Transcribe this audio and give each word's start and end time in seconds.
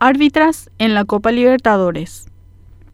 Árbitras 0.00 0.70
en 0.78 0.94
la 0.94 1.04
Copa 1.04 1.32
Libertadores. 1.32 2.28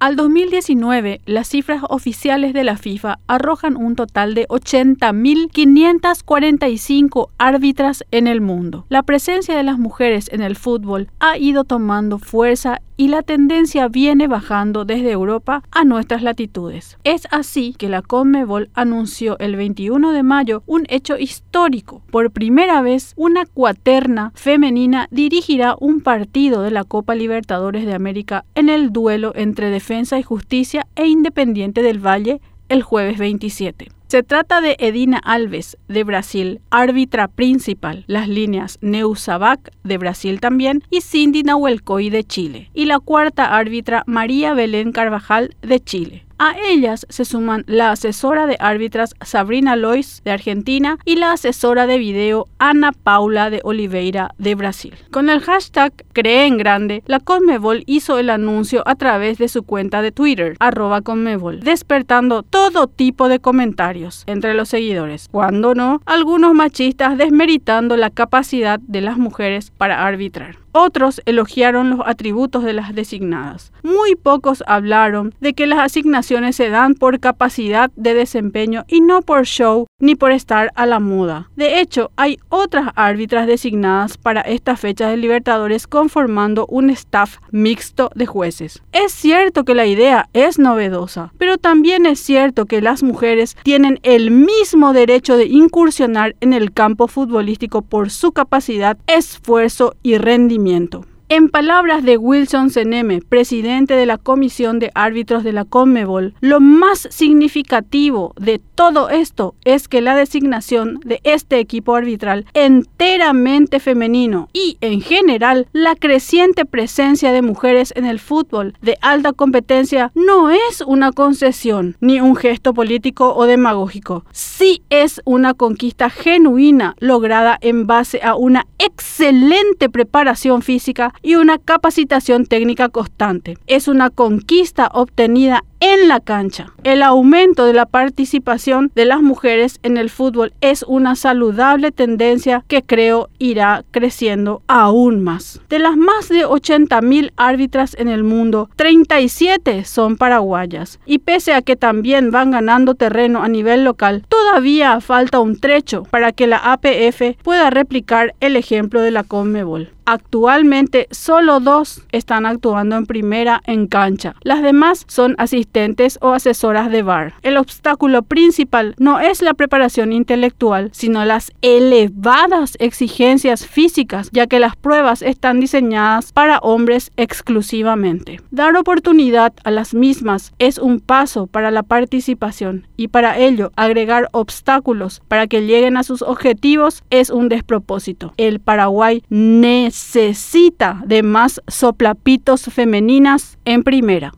Al 0.00 0.16
2019, 0.16 1.20
las 1.26 1.46
cifras 1.46 1.82
oficiales 1.88 2.52
de 2.52 2.64
la 2.64 2.76
FIFA 2.76 3.20
arrojan 3.28 3.76
un 3.76 3.94
total 3.94 4.34
de 4.34 4.48
80.545 4.48 7.28
árbitras 7.38 8.02
en 8.10 8.26
el 8.26 8.40
mundo. 8.40 8.84
La 8.88 9.04
presencia 9.04 9.56
de 9.56 9.62
las 9.62 9.78
mujeres 9.78 10.28
en 10.32 10.42
el 10.42 10.56
fútbol 10.56 11.08
ha 11.20 11.38
ido 11.38 11.62
tomando 11.62 12.18
fuerza 12.18 12.82
y 12.98 13.08
la 13.08 13.22
tendencia 13.22 13.88
viene 13.88 14.26
bajando 14.26 14.84
desde 14.84 15.12
Europa 15.12 15.62
a 15.70 15.84
nuestras 15.84 16.22
latitudes. 16.22 16.98
Es 17.04 17.26
así 17.30 17.74
que 17.78 17.88
la 17.88 18.02
CONMEBOL 18.02 18.70
anunció 18.74 19.38
el 19.38 19.56
21 19.56 20.12
de 20.12 20.22
mayo 20.22 20.62
un 20.66 20.84
hecho 20.88 21.16
histórico. 21.16 22.02
Por 22.10 22.32
primera 22.32 22.82
vez, 22.82 23.14
una 23.16 23.46
cuaterna 23.46 24.32
femenina 24.34 25.06
dirigirá 25.12 25.76
un 25.78 26.00
partido 26.00 26.62
de 26.62 26.72
la 26.72 26.84
Copa 26.84 27.14
Libertadores 27.14 27.86
de 27.86 27.94
América 27.94 28.44
en 28.56 28.68
el 28.68 28.92
duelo 28.92 29.32
entre 29.36 29.70
Defensa 29.70 30.18
y 30.18 30.24
Justicia 30.24 30.86
e 30.96 31.06
Independiente 31.06 31.82
del 31.82 32.04
Valle 32.04 32.40
el 32.68 32.82
jueves 32.82 33.18
27. 33.18 33.97
Se 34.08 34.22
trata 34.22 34.62
de 34.62 34.76
Edina 34.78 35.18
Alves, 35.18 35.76
de 35.86 36.02
Brasil, 36.02 36.62
árbitra 36.70 37.28
principal, 37.28 38.04
las 38.06 38.26
líneas 38.26 38.78
Neusabac, 38.80 39.70
de 39.84 39.98
Brasil 39.98 40.40
también, 40.40 40.82
y 40.88 41.02
Cindy 41.02 41.42
Nahuelcoy, 41.42 42.08
de 42.08 42.24
Chile, 42.24 42.70
y 42.72 42.86
la 42.86 43.00
cuarta 43.00 43.54
árbitra 43.54 44.04
María 44.06 44.54
Belén 44.54 44.92
Carvajal, 44.92 45.54
de 45.60 45.80
Chile. 45.80 46.27
A 46.40 46.54
ellas 46.56 47.04
se 47.08 47.24
suman 47.24 47.64
la 47.66 47.90
asesora 47.90 48.46
de 48.46 48.56
árbitras 48.60 49.16
Sabrina 49.22 49.74
Lois 49.74 50.22
de 50.24 50.30
Argentina 50.30 50.96
y 51.04 51.16
la 51.16 51.32
asesora 51.32 51.88
de 51.88 51.98
video 51.98 52.46
Ana 52.60 52.92
Paula 52.92 53.50
de 53.50 53.60
Oliveira 53.64 54.30
de 54.38 54.54
Brasil. 54.54 54.94
Con 55.10 55.30
el 55.30 55.40
hashtag 55.40 55.92
Cree 56.12 56.46
en 56.46 56.56
Grande, 56.56 57.02
la 57.06 57.18
Conmebol 57.18 57.82
hizo 57.86 58.20
el 58.20 58.30
anuncio 58.30 58.84
a 58.86 58.94
través 58.94 59.38
de 59.38 59.48
su 59.48 59.64
cuenta 59.64 60.00
de 60.00 60.12
Twitter, 60.12 60.54
arroba 60.60 61.00
Conmebol, 61.00 61.58
despertando 61.58 62.44
todo 62.44 62.86
tipo 62.86 63.28
de 63.28 63.40
comentarios 63.40 64.22
entre 64.26 64.54
los 64.54 64.68
seguidores. 64.68 65.26
Cuando 65.32 65.74
no, 65.74 66.02
algunos 66.06 66.54
machistas 66.54 67.18
desmeritando 67.18 67.96
la 67.96 68.10
capacidad 68.10 68.78
de 68.78 69.00
las 69.00 69.18
mujeres 69.18 69.72
para 69.76 70.06
arbitrar. 70.06 70.56
Otros 70.80 71.20
elogiaron 71.26 71.90
los 71.90 72.00
atributos 72.06 72.62
de 72.62 72.72
las 72.72 72.94
designadas. 72.94 73.72
Muy 73.82 74.14
pocos 74.14 74.62
hablaron 74.68 75.34
de 75.40 75.52
que 75.52 75.66
las 75.66 75.80
asignaciones 75.80 76.54
se 76.54 76.70
dan 76.70 76.94
por 76.94 77.18
capacidad 77.18 77.90
de 77.96 78.14
desempeño 78.14 78.84
y 78.86 79.00
no 79.00 79.22
por 79.22 79.44
show 79.44 79.88
ni 79.98 80.14
por 80.14 80.30
estar 80.30 80.70
a 80.76 80.86
la 80.86 81.00
moda. 81.00 81.50
De 81.56 81.80
hecho, 81.80 82.12
hay 82.14 82.38
otras 82.48 82.90
árbitras 82.94 83.48
designadas 83.48 84.18
para 84.18 84.42
esta 84.42 84.76
fecha 84.76 85.08
de 85.08 85.16
Libertadores 85.16 85.88
conformando 85.88 86.64
un 86.66 86.90
staff 86.90 87.38
mixto 87.50 88.12
de 88.14 88.26
jueces. 88.26 88.80
Es 88.92 89.10
cierto 89.10 89.64
que 89.64 89.74
la 89.74 89.86
idea 89.86 90.28
es 90.32 90.60
novedosa, 90.60 91.32
pero 91.38 91.58
también 91.58 92.06
es 92.06 92.20
cierto 92.20 92.66
que 92.66 92.80
las 92.82 93.02
mujeres 93.02 93.56
tienen 93.64 93.98
el 94.04 94.30
mismo 94.30 94.92
derecho 94.92 95.36
de 95.36 95.46
incursionar 95.46 96.36
en 96.40 96.52
el 96.52 96.72
campo 96.72 97.08
futbolístico 97.08 97.82
por 97.82 98.10
su 98.10 98.30
capacidad, 98.30 98.96
esfuerzo 99.08 99.96
y 100.04 100.18
rendimiento 100.18 100.67
crecimiento 100.68 101.17
en 101.28 101.50
palabras 101.50 102.04
de 102.04 102.16
Wilson 102.16 102.70
Seneme, 102.70 103.20
presidente 103.20 103.94
de 103.94 104.06
la 104.06 104.16
Comisión 104.16 104.78
de 104.78 104.90
Árbitros 104.94 105.44
de 105.44 105.52
la 105.52 105.64
CONMEBOL, 105.64 106.34
lo 106.40 106.60
más 106.60 107.06
significativo 107.10 108.32
de 108.40 108.60
todo 108.74 109.10
esto 109.10 109.54
es 109.64 109.88
que 109.88 110.00
la 110.00 110.16
designación 110.16 111.00
de 111.04 111.20
este 111.24 111.58
equipo 111.58 111.94
arbitral 111.94 112.46
enteramente 112.54 113.78
femenino 113.78 114.48
y, 114.52 114.78
en 114.80 115.00
general, 115.02 115.66
la 115.72 115.96
creciente 115.96 116.64
presencia 116.64 117.32
de 117.32 117.42
mujeres 117.42 117.92
en 117.96 118.06
el 118.06 118.20
fútbol 118.20 118.74
de 118.80 118.96
alta 119.02 119.32
competencia 119.32 120.10
no 120.14 120.48
es 120.50 120.80
una 120.86 121.12
concesión 121.12 121.96
ni 122.00 122.20
un 122.20 122.36
gesto 122.36 122.72
político 122.72 123.34
o 123.34 123.44
demagógico. 123.44 124.24
Sí 124.32 124.82
es 124.88 125.20
una 125.24 125.52
conquista 125.52 126.08
genuina 126.08 126.94
lograda 127.00 127.58
en 127.60 127.86
base 127.86 128.20
a 128.22 128.34
una 128.34 128.66
excelente 128.78 129.90
preparación 129.90 130.62
física 130.62 131.12
y 131.22 131.36
una 131.36 131.58
capacitación 131.58 132.46
técnica 132.46 132.88
constante. 132.88 133.58
Es 133.66 133.88
una 133.88 134.10
conquista 134.10 134.88
obtenida 134.92 135.64
en 135.80 136.08
la 136.08 136.20
cancha. 136.20 136.72
El 136.82 137.02
aumento 137.02 137.64
de 137.64 137.72
la 137.72 137.86
participación 137.86 138.90
de 138.94 139.04
las 139.04 139.22
mujeres 139.22 139.78
en 139.82 139.96
el 139.96 140.10
fútbol 140.10 140.52
es 140.60 140.82
una 140.82 141.14
saludable 141.14 141.92
tendencia 141.92 142.64
que 142.66 142.82
creo 142.82 143.28
irá 143.38 143.84
creciendo 143.90 144.62
aún 144.66 145.22
más. 145.22 145.60
De 145.68 145.78
las 145.78 145.96
más 145.96 146.28
de 146.28 146.46
80.000 146.46 147.32
árbitras 147.36 147.94
en 147.98 148.08
el 148.08 148.24
mundo, 148.24 148.68
37 148.76 149.84
son 149.84 150.16
paraguayas 150.16 150.98
y 151.06 151.18
pese 151.18 151.52
a 151.52 151.62
que 151.62 151.76
también 151.76 152.30
van 152.30 152.50
ganando 152.50 152.94
terreno 152.94 153.42
a 153.42 153.48
nivel 153.48 153.84
local, 153.84 154.24
todavía 154.38 155.00
falta 155.00 155.40
un 155.40 155.58
trecho 155.58 156.04
para 156.04 156.32
que 156.32 156.46
la 156.46 156.58
APF 156.58 157.36
pueda 157.42 157.70
replicar 157.70 158.34
el 158.40 158.56
ejemplo 158.56 159.00
de 159.00 159.10
la 159.10 159.24
Conmebol. 159.24 159.90
Actualmente 160.10 161.06
solo 161.10 161.60
dos 161.60 162.00
están 162.12 162.46
actuando 162.46 162.96
en 162.96 163.04
primera 163.04 163.60
en 163.66 163.88
cancha. 163.88 164.34
Las 164.40 164.62
demás 164.62 165.04
son 165.06 165.34
asistentes 165.36 166.18
o 166.22 166.32
asesoras 166.32 166.90
de 166.90 167.02
bar. 167.02 167.34
El 167.42 167.58
obstáculo 167.58 168.22
principal 168.22 168.94
no 168.96 169.20
es 169.20 169.42
la 169.42 169.52
preparación 169.52 170.14
intelectual, 170.14 170.88
sino 170.94 171.26
las 171.26 171.52
elevadas 171.60 172.78
exigencias 172.80 173.66
físicas, 173.66 174.30
ya 174.32 174.46
que 174.46 174.60
las 174.60 174.76
pruebas 174.76 175.20
están 175.20 175.60
diseñadas 175.60 176.32
para 176.32 176.58
hombres 176.60 177.12
exclusivamente. 177.18 178.40
Dar 178.50 178.74
oportunidad 178.78 179.52
a 179.62 179.70
las 179.70 179.92
mismas 179.92 180.54
es 180.58 180.78
un 180.78 181.00
paso 181.00 181.48
para 181.48 181.70
la 181.70 181.82
participación 181.82 182.86
y 182.96 183.08
para 183.08 183.36
ello 183.36 183.72
agregar 183.76 184.27
obstáculos 184.32 185.22
para 185.28 185.46
que 185.46 185.62
lleguen 185.62 185.96
a 185.96 186.02
sus 186.02 186.22
objetivos 186.22 187.04
es 187.10 187.30
un 187.30 187.48
despropósito. 187.48 188.32
El 188.36 188.60
Paraguay 188.60 189.22
necesita 189.28 191.02
de 191.06 191.22
más 191.22 191.60
soplapitos 191.66 192.62
femeninas 192.62 193.58
en 193.64 193.82
primera. 193.82 194.32